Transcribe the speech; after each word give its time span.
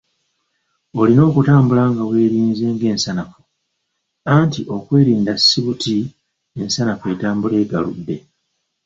Olina 0.99 1.21
okutambula 1.29 1.83
nga 1.91 2.03
weerinze 2.09 2.65
ng'ensanafu, 2.73 3.39
anti 4.35 4.61
okwerinda 4.75 5.33
si 5.47 5.59
buti 5.65 5.97
ensanafu 6.61 7.03
etambula 7.13 7.55
egaludde. 7.63 8.15